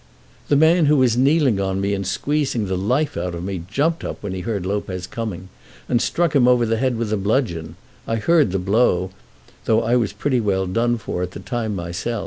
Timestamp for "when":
4.23-4.33